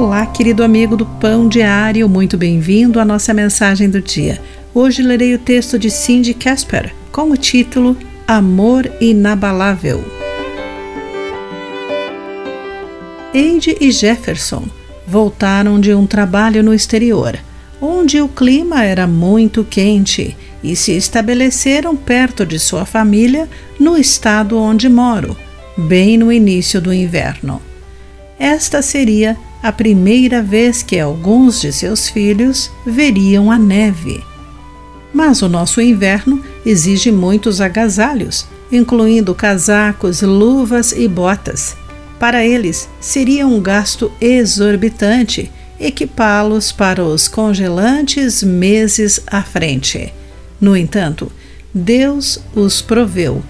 [0.00, 4.40] Olá, querido amigo do Pão Diário, muito bem-vindo à nossa mensagem do dia.
[4.72, 10.04] Hoje lerei o texto de Cindy Casper com o título Amor Inabalável.
[13.34, 14.68] Eide e Jefferson
[15.04, 17.36] voltaram de um trabalho no exterior,
[17.82, 23.48] onde o clima era muito quente, e se estabeleceram perto de sua família
[23.80, 25.36] no estado onde moro,
[25.76, 27.67] bem no início do inverno.
[28.38, 34.22] Esta seria a primeira vez que alguns de seus filhos veriam a neve.
[35.12, 41.76] Mas o nosso inverno exige muitos agasalhos, incluindo casacos, luvas e botas.
[42.20, 50.12] Para eles, seria um gasto exorbitante equipá-los para os congelantes meses à frente.
[50.60, 51.30] No entanto,
[51.72, 53.42] Deus os proveu.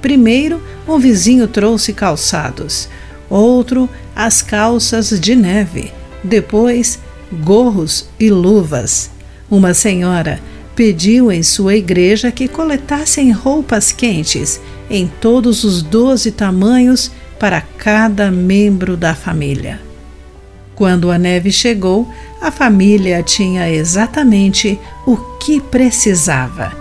[0.00, 2.88] Primeiro, um vizinho trouxe calçados,
[3.28, 6.98] outro, as calças de neve, depois,
[7.44, 9.10] gorros e luvas.
[9.50, 10.40] Uma senhora
[10.74, 18.30] pediu em sua igreja que coletassem roupas quentes em todos os doze tamanhos para cada
[18.30, 19.80] membro da família.
[20.74, 26.72] Quando a neve chegou, a família tinha exatamente o que precisava.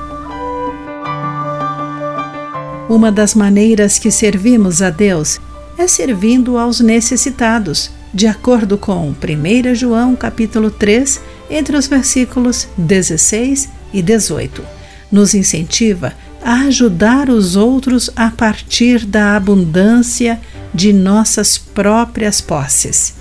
[2.89, 5.39] Uma das maneiras que servimos a Deus
[5.77, 13.69] é servindo aos necessitados, de acordo com 1 João capítulo 3, entre os versículos 16
[13.94, 14.64] e 18.
[15.11, 20.39] Nos incentiva a ajudar os outros a partir da abundância
[20.73, 23.14] de nossas próprias posses.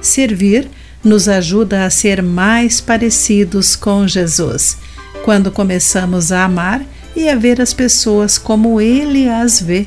[0.00, 0.68] Servir
[1.02, 4.76] nos ajuda a ser mais parecidos com Jesus,
[5.24, 6.84] quando começamos a amar
[7.16, 9.86] e a ver as pessoas como Ele as vê.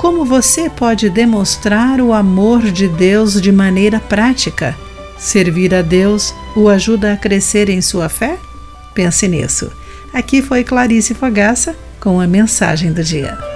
[0.00, 4.74] como você pode demonstrar o amor de Deus de maneira prática?
[5.18, 8.38] Servir a Deus o ajuda a crescer em sua fé?
[8.94, 9.70] Pense nisso.
[10.10, 13.49] Aqui foi Clarice Fogaça com a mensagem do dia.